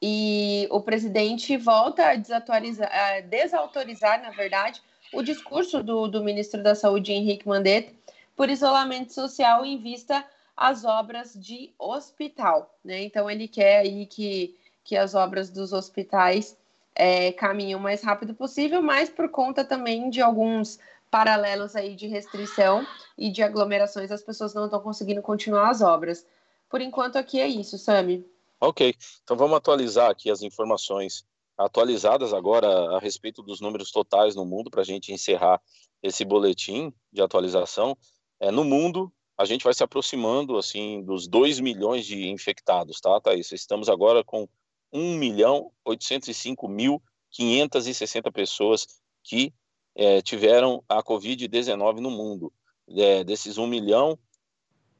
e 0.00 0.66
o 0.70 0.80
presidente 0.80 1.56
volta 1.56 2.08
a 2.08 2.16
desatualizar, 2.16 2.90
a 2.90 3.20
desautorizar, 3.20 4.22
na 4.22 4.30
verdade, 4.30 4.82
o 5.12 5.22
discurso 5.22 5.82
do, 5.82 6.08
do 6.08 6.22
ministro 6.22 6.62
da 6.62 6.74
Saúde, 6.74 7.12
Henrique 7.12 7.48
Mandetta, 7.48 7.92
por 8.34 8.50
isolamento 8.50 9.12
social 9.12 9.64
em 9.64 9.78
vista 9.78 10.24
às 10.56 10.84
obras 10.84 11.34
de 11.34 11.72
hospital. 11.78 12.74
Né? 12.84 13.02
Então, 13.02 13.30
ele 13.30 13.48
quer 13.48 13.80
aí 13.80 14.06
que, 14.06 14.56
que 14.84 14.96
as 14.96 15.14
obras 15.14 15.50
dos 15.50 15.72
hospitais 15.72 16.56
é, 16.94 17.32
caminhem 17.32 17.74
o 17.74 17.80
mais 17.80 18.02
rápido 18.02 18.34
possível, 18.34 18.82
mas 18.82 19.10
por 19.10 19.28
conta 19.28 19.64
também 19.64 20.08
de 20.10 20.20
alguns 20.20 20.78
paralelos 21.10 21.76
aí 21.76 21.94
de 21.94 22.06
restrição 22.06 22.86
e 23.16 23.30
de 23.30 23.42
aglomerações, 23.42 24.10
as 24.10 24.22
pessoas 24.22 24.54
não 24.54 24.64
estão 24.64 24.80
conseguindo 24.80 25.22
continuar 25.22 25.70
as 25.70 25.80
obras. 25.80 26.26
Por 26.68 26.80
enquanto, 26.80 27.16
aqui 27.16 27.40
é 27.40 27.46
isso, 27.46 27.78
Sami. 27.78 28.26
Ok, 28.60 28.94
então 29.22 29.36
vamos 29.36 29.56
atualizar 29.56 30.10
aqui 30.10 30.30
as 30.30 30.42
informações 30.42 31.24
atualizadas 31.56 32.34
agora 32.34 32.96
a 32.96 32.98
respeito 32.98 33.42
dos 33.42 33.60
números 33.60 33.90
totais 33.90 34.34
no 34.34 34.44
mundo, 34.44 34.70
para 34.70 34.82
a 34.82 34.84
gente 34.84 35.10
encerrar 35.12 35.60
esse 36.02 36.24
boletim 36.24 36.92
de 37.12 37.22
atualização. 37.22 37.96
É, 38.38 38.50
no 38.50 38.64
mundo, 38.64 39.10
a 39.38 39.44
gente 39.44 39.64
vai 39.64 39.74
se 39.74 39.82
aproximando 39.82 40.56
assim 40.58 41.02
dos 41.02 41.26
2 41.26 41.58
milhões 41.60 42.06
de 42.06 42.28
infectados, 42.28 43.00
tá, 43.00 43.18
Thaís? 43.20 43.50
Estamos 43.52 43.88
agora 43.88 44.22
com 44.22 44.46
1 44.92 45.16
milhão 45.16 45.72
805 45.84 46.68
mil 46.68 47.02
560 47.30 48.30
pessoas 48.32 48.86
que 49.22 49.52
é, 49.94 50.20
tiveram 50.22 50.82
a 50.88 51.02
Covid-19 51.02 52.00
no 52.00 52.10
mundo. 52.10 52.50
É, 52.88 53.22
desses 53.24 53.58
1 53.58 53.66
milhão, 53.66 54.16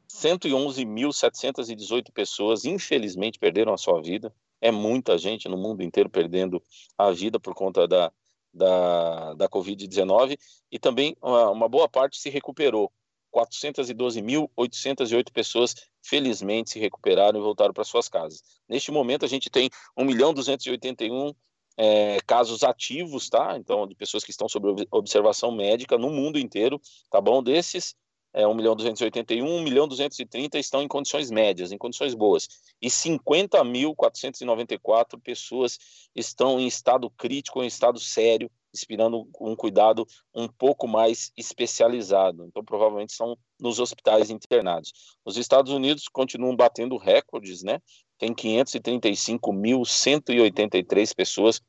111.718 0.09 2.11
pessoas, 2.13 2.65
infelizmente, 2.65 3.39
perderam 3.39 3.73
a 3.73 3.79
sua 3.79 4.03
vida 4.03 4.35
é 4.61 4.71
muita 4.71 5.19
gente 5.19 5.49
no 5.49 5.57
mundo 5.57 5.83
inteiro 5.83 6.09
perdendo 6.11 6.63
a 6.97 7.11
vida 7.11 7.39
por 7.39 7.55
conta 7.55 7.87
da, 7.87 8.13
da, 8.53 9.35
da 9.35 9.49
Covid-19 9.49 10.39
e 10.71 10.79
também 10.79 11.17
uma, 11.21 11.51
uma, 11.51 11.69
boa 11.69 11.89
parte 11.89 12.19
se 12.19 12.31
recuperou. 12.31 12.93
412.808 13.35 15.31
pessoas, 15.31 15.75
felizmente, 16.03 16.71
se 16.71 16.79
recuperaram 16.79 17.39
e 17.39 17.43
voltaram 17.43 17.75
para 17.75 17.85
suas 17.85 18.09
casas. 18.09 18.43
Neste 18.67 18.91
momento, 18.91 19.27
a 19.27 19.29
gente 19.29 19.51
tem 19.51 19.69
1 19.95 20.05
milhão 20.05 20.33
281 20.33 21.35
é, 21.77 22.19
casos 22.27 22.63
ativos, 22.63 23.29
tá? 23.29 23.59
Então, 23.59 23.87
de 23.87 23.95
pessoas 23.95 24.25
que 24.25 24.31
estão 24.31 24.49
sob 24.49 24.87
observação 24.91 25.53
médica 25.53 25.99
no 25.99 26.09
mundo 26.09 26.39
inteiro, 26.39 26.81
tá 27.11 27.21
bom? 27.21 27.43
Desses, 27.43 27.95
é, 28.37 28.47
1 28.47 28.55
milhão 28.55 28.77
281, 28.77 29.47
1 29.47 29.63
milhão 29.63 29.89
230 29.89 30.59
estão 30.59 30.83
em 30.83 30.89
condições 30.89 31.31
médias, 31.31 31.73
em 31.73 31.79
condições 31.79 32.15
boas. 32.15 32.47
E 32.83 32.89
50.494 32.89 35.19
pessoas 35.19 35.79
estão 36.15 36.61
em 36.61 36.67
estado 36.67 37.09
crítico, 37.09 37.63
em 37.63 37.67
estado 37.67 37.99
sério, 37.99 38.51
esperando 38.75 39.27
um 39.41 39.57
cuidado 39.57 40.07
um 40.35 40.47
pouco 40.47 40.87
mais 40.87 41.33
especializado. 41.35 42.45
Então, 42.45 42.63
provavelmente 42.63 43.15
são 43.15 43.39
nos 43.59 43.81
hospitais 43.81 44.29
internados. 44.29 44.93
Os 45.25 45.39
Estados 45.39 45.73
Unidos 45.73 46.07
continuam 46.07 46.55
batendo 46.55 46.99
recordes, 46.99 47.63
né? 47.63 47.81
Tem 48.19 48.35
535.183 48.35 51.15
pessoas. 51.15 51.63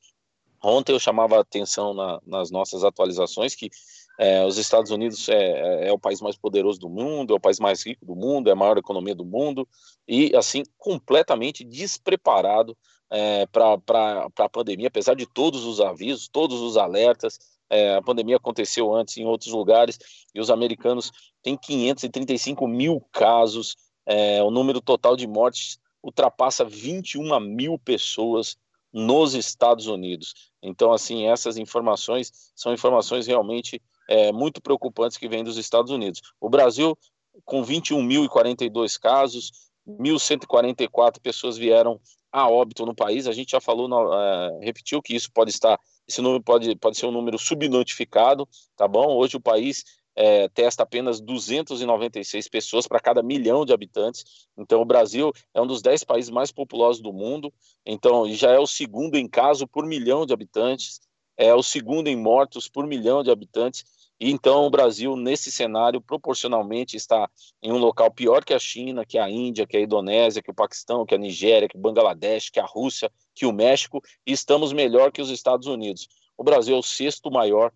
Ontem 0.61 0.91
eu 0.91 0.99
chamava 0.99 1.37
a 1.37 1.41
atenção 1.41 1.93
na, 1.93 2.19
nas 2.25 2.51
nossas 2.51 2.83
atualizações 2.83 3.55
que 3.55 3.69
é, 4.17 4.43
os 4.43 4.57
Estados 4.57 4.89
Unidos 4.89 5.29
é, 5.29 5.35
é, 5.35 5.87
é, 5.89 5.93
o 5.93 5.99
país 5.99 6.19
mais 6.21 6.35
poderoso 6.35 6.79
do 6.79 6.89
mundo, 6.89 7.33
é 7.33 7.37
o 7.37 7.39
país 7.39 7.59
mais 7.59 7.85
rico 7.85 8.05
do 8.05 8.15
mundo, 8.15 8.49
é 8.49 8.53
a 8.53 8.55
maior 8.55 8.77
economia 8.77 9.13
do 9.13 9.23
mundo 9.23 9.67
e, 10.07 10.35
assim, 10.35 10.63
completamente 10.77 11.63
despreparado 11.63 12.75
é, 13.11 13.45
para 13.45 14.27
a 14.37 14.49
pandemia, 14.49 14.87
apesar 14.87 15.13
de 15.13 15.27
todos 15.27 15.65
os 15.65 15.79
avisos, 15.79 16.27
todos 16.27 16.59
os 16.61 16.77
alertas. 16.77 17.39
É, 17.69 17.95
a 17.95 18.01
pandemia 18.01 18.37
aconteceu 18.37 18.95
antes 18.95 19.17
em 19.17 19.25
outros 19.25 19.51
lugares 19.51 19.99
e 20.33 20.39
os 20.39 20.49
americanos 20.49 21.11
têm 21.43 21.57
535 21.57 22.65
mil 22.67 23.01
casos, 23.11 23.75
é, 24.05 24.41
o 24.41 24.49
número 24.49 24.81
total 24.81 25.15
de 25.15 25.27
mortes 25.27 25.77
ultrapassa 26.01 26.63
21 26.63 27.39
mil 27.41 27.77
pessoas 27.77 28.57
nos 28.91 29.35
Estados 29.35 29.87
Unidos. 29.87 30.33
Então, 30.63 30.93
assim, 30.93 31.27
essas 31.27 31.57
informações 31.57 32.31
são 32.55 32.73
informações 32.73 33.27
realmente 33.27 33.81
é, 34.07 34.31
muito 34.31 34.61
preocupantes 34.61 35.17
que 35.17 35.27
vêm 35.27 35.43
dos 35.43 35.57
Estados 35.57 35.91
Unidos. 35.91 36.21
O 36.39 36.49
Brasil, 36.49 36.97
com 37.45 37.63
21.042 37.63 38.99
casos, 38.99 39.51
1.144 39.87 41.19
pessoas 41.21 41.57
vieram 41.57 41.99
a 42.31 42.49
óbito 42.49 42.85
no 42.85 42.95
país. 42.95 43.27
A 43.27 43.31
gente 43.31 43.51
já 43.51 43.61
falou, 43.61 43.87
uh, 43.89 44.59
repetiu 44.59 45.01
que 45.01 45.15
isso 45.15 45.31
pode 45.31 45.51
estar, 45.51 45.79
esse 46.07 46.21
número 46.21 46.43
pode, 46.43 46.75
pode 46.75 46.97
ser 46.97 47.05
um 47.05 47.11
número 47.11 47.37
subnotificado, 47.39 48.47
tá 48.75 48.87
bom? 48.87 49.15
Hoje 49.15 49.37
o 49.37 49.41
país 49.41 49.83
é, 50.17 50.49
testa 50.49 50.81
apenas 50.81 51.21
296 51.21 52.47
pessoas 52.49 52.87
para 52.87 52.99
cada 52.99 53.21
milhão 53.21 53.63
de 53.63 53.71
habitantes. 53.71 54.47
Então, 54.57 54.81
o 54.81 54.85
Brasil 54.85 55.31
é 55.53 55.61
um 55.61 55.67
dos 55.67 55.79
10 55.81 56.03
países 56.03 56.31
mais 56.31 56.51
populosos 56.51 57.01
do 57.01 57.13
mundo. 57.13 57.53
Então, 57.85 58.27
já 58.31 58.51
é 58.51 58.57
o 58.57 58.65
segundo 58.65 59.15
em 59.15 59.27
caso 59.27 59.67
por 59.67 59.85
milhão 59.85 60.25
de 60.25 60.33
habitantes, 60.33 60.99
é 61.37 61.53
o 61.53 61.61
segundo 61.61 62.07
em 62.07 62.15
mortos 62.15 62.67
por 62.67 62.87
milhão 62.87 63.21
de 63.21 63.29
habitantes. 63.29 63.85
Então 64.19 64.65
o 64.65 64.69
Brasil, 64.69 65.15
nesse 65.15 65.51
cenário, 65.51 66.01
proporcionalmente 66.01 66.97
está 66.97 67.29
em 67.61 67.71
um 67.71 67.77
local 67.77 68.11
pior 68.11 68.43
que 68.43 68.53
a 68.53 68.59
China, 68.59 69.05
que 69.05 69.17
a 69.17 69.29
Índia, 69.29 69.67
que 69.67 69.77
a 69.77 69.81
Indonésia, 69.81 70.41
que 70.41 70.49
o 70.49 70.55
Paquistão, 70.55 71.05
que 71.05 71.13
a 71.13 71.17
Nigéria, 71.17 71.67
que 71.67 71.77
o 71.77 71.79
Bangladesh, 71.79 72.49
que 72.49 72.59
a 72.59 72.65
Rússia, 72.65 73.11
que 73.35 73.45
o 73.45 73.53
México, 73.53 74.01
e 74.25 74.31
estamos 74.31 74.73
melhor 74.73 75.11
que 75.11 75.21
os 75.21 75.29
Estados 75.29 75.67
Unidos. 75.67 76.07
O 76.35 76.43
Brasil 76.43 76.75
é 76.75 76.79
o 76.79 76.83
sexto 76.83 77.29
maior, 77.29 77.71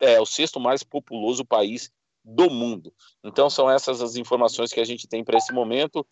é 0.00 0.20
o 0.20 0.26
sexto 0.26 0.58
mais 0.58 0.82
populoso 0.82 1.44
país 1.44 1.90
do 2.24 2.50
mundo. 2.50 2.92
Então 3.22 3.48
são 3.48 3.70
essas 3.70 4.02
as 4.02 4.16
informações 4.16 4.72
que 4.72 4.80
a 4.80 4.84
gente 4.84 5.06
tem 5.06 5.22
para 5.22 5.38
esse 5.38 5.52
momento. 5.52 6.04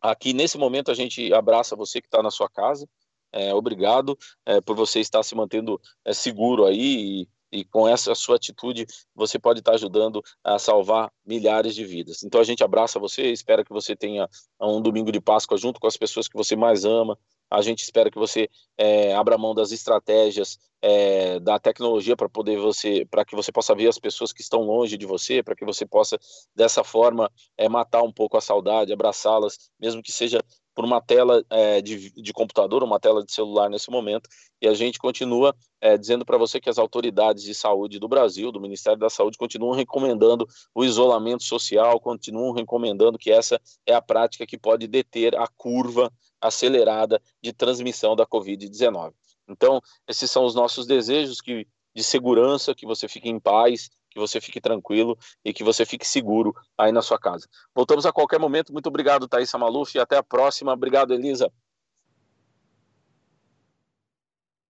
Aqui 0.00 0.32
nesse 0.32 0.56
momento 0.56 0.90
a 0.90 0.94
gente 0.94 1.32
abraça 1.34 1.74
você 1.74 2.00
que 2.00 2.06
está 2.06 2.22
na 2.22 2.30
sua 2.30 2.48
casa. 2.48 2.88
É, 3.32 3.52
obrigado 3.52 4.16
é, 4.44 4.60
por 4.60 4.76
você 4.76 5.00
estar 5.00 5.22
se 5.22 5.34
mantendo 5.34 5.80
é, 6.04 6.12
seguro 6.12 6.66
aí 6.66 7.22
e 7.22 7.28
e 7.52 7.64
com 7.64 7.86
essa 7.86 8.14
sua 8.14 8.36
atitude 8.36 8.86
você 9.14 9.38
pode 9.38 9.60
estar 9.60 9.74
ajudando 9.74 10.22
a 10.42 10.58
salvar 10.58 11.12
milhares 11.24 11.74
de 11.74 11.84
vidas. 11.84 12.22
Então 12.22 12.40
a 12.40 12.44
gente 12.44 12.64
abraça 12.64 12.98
você, 12.98 13.30
espera 13.30 13.64
que 13.64 13.72
você 13.72 13.94
tenha 13.94 14.28
um 14.60 14.80
domingo 14.80 15.12
de 15.12 15.20
Páscoa 15.20 15.58
junto 15.58 15.78
com 15.78 15.86
as 15.86 15.96
pessoas 15.96 16.26
que 16.26 16.36
você 16.36 16.56
mais 16.56 16.84
ama. 16.84 17.18
A 17.50 17.60
gente 17.60 17.82
espera 17.82 18.10
que 18.10 18.18
você 18.18 18.48
é, 18.78 19.14
abra 19.14 19.36
mão 19.36 19.54
das 19.54 19.72
estratégias 19.72 20.58
é, 20.80 21.38
da 21.38 21.58
tecnologia 21.58 22.16
para 22.16 22.28
poder 22.28 22.58
você, 22.58 23.06
para 23.10 23.26
que 23.26 23.36
você 23.36 23.52
possa 23.52 23.74
ver 23.74 23.88
as 23.88 23.98
pessoas 23.98 24.32
que 24.32 24.40
estão 24.40 24.62
longe 24.62 24.96
de 24.96 25.04
você, 25.04 25.42
para 25.42 25.54
que 25.54 25.64
você 25.64 25.84
possa 25.84 26.18
dessa 26.56 26.82
forma 26.82 27.30
é, 27.58 27.68
matar 27.68 28.02
um 28.02 28.12
pouco 28.12 28.38
a 28.38 28.40
saudade, 28.40 28.92
abraçá-las, 28.92 29.70
mesmo 29.78 30.02
que 30.02 30.10
seja 30.10 30.40
por 30.74 30.84
uma 30.84 31.00
tela 31.00 31.44
é, 31.50 31.80
de, 31.80 32.10
de, 32.10 32.32
computador, 32.32 32.82
uma 32.82 32.98
tela 32.98 33.24
de 33.24 33.32
celular 33.32 33.68
nesse 33.68 33.90
momento, 33.90 34.28
e 34.60 34.66
a 34.66 34.74
gente 34.74 34.98
continua 34.98 35.54
é, 35.80 35.98
dizendo 35.98 36.24
para 36.24 36.38
você 36.38 36.60
que 36.60 36.70
as 36.70 36.78
autoridades 36.78 37.42
de 37.42 37.54
saúde 37.54 37.98
do 37.98 38.08
Brasil, 38.08 38.50
do 38.50 38.60
Ministério 38.60 38.98
da 38.98 39.10
Saúde, 39.10 39.38
continuam 39.38 39.74
recomendando 39.74 40.46
o 40.74 40.84
isolamento 40.84 41.42
social, 41.42 42.00
continuam 42.00 42.52
recomendando 42.52 43.18
que 43.18 43.30
essa 43.30 43.60
é 43.86 43.94
a 43.94 44.02
prática 44.02 44.46
que 44.46 44.58
pode 44.58 44.86
deter 44.86 45.36
a 45.36 45.46
curva 45.46 46.12
acelerada 46.40 47.20
de 47.42 47.52
transmissão 47.52 48.16
da 48.16 48.26
Covid-19. 48.26 49.12
Então, 49.48 49.80
esses 50.08 50.30
são 50.30 50.44
os 50.44 50.54
nossos 50.54 50.86
desejos 50.86 51.40
que, 51.40 51.66
de 51.94 52.02
segurança, 52.02 52.74
que 52.74 52.86
você 52.86 53.06
fique 53.06 53.28
em 53.28 53.38
paz, 53.38 53.90
que 54.12 54.20
você 54.20 54.40
fique 54.40 54.60
tranquilo 54.60 55.16
e 55.44 55.52
que 55.52 55.64
você 55.64 55.86
fique 55.86 56.06
seguro 56.06 56.54
aí 56.76 56.92
na 56.92 57.02
sua 57.02 57.18
casa. 57.18 57.48
Voltamos 57.74 58.04
a 58.04 58.12
qualquer 58.12 58.38
momento. 58.38 58.72
Muito 58.72 58.88
obrigado, 58.88 59.26
Thaís 59.26 59.52
Maluf, 59.54 59.96
e 59.96 60.00
até 60.00 60.16
a 60.16 60.22
próxima. 60.22 60.72
Obrigado, 60.72 61.14
Elisa. 61.14 61.50